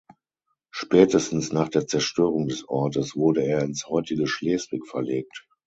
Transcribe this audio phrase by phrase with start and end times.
[0.71, 5.45] Spätestens nach der Zerstörung des Ortes wurde er ins heutige Schleswig verlegt.